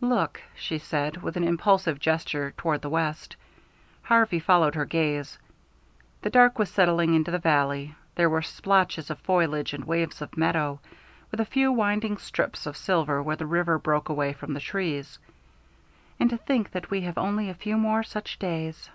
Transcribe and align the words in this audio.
"Look," 0.00 0.42
she 0.56 0.78
said, 0.78 1.22
with 1.22 1.36
an 1.36 1.44
impulsive 1.46 2.00
gesture 2.00 2.52
toward 2.56 2.82
the 2.82 2.90
west. 2.90 3.36
Harvey 4.02 4.40
followed 4.40 4.74
her 4.74 4.84
gaze. 4.84 5.38
The 6.22 6.28
dark 6.30 6.58
was 6.58 6.68
settling 6.70 7.14
into 7.14 7.30
the 7.30 7.38
valley. 7.38 7.94
There 8.16 8.28
were 8.28 8.42
splotches 8.42 9.10
of 9.10 9.20
foliage 9.20 9.72
and 9.72 9.84
waves 9.84 10.20
of 10.20 10.36
meadow, 10.36 10.80
with 11.30 11.38
a 11.38 11.44
few 11.44 11.70
winding 11.70 12.16
strips 12.18 12.66
of 12.66 12.76
silver 12.76 13.22
where 13.22 13.36
the 13.36 13.46
river 13.46 13.78
broke 13.78 14.08
away 14.08 14.32
from 14.32 14.54
the 14.54 14.60
trees. 14.60 15.20
"And 16.18 16.30
to 16.30 16.36
think 16.36 16.72
that 16.72 16.90
we 16.90 17.02
have 17.02 17.16
only 17.16 17.48
a 17.48 17.54
few 17.54 17.76
more 17.76 18.02
such 18.02 18.40
days." 18.40 18.90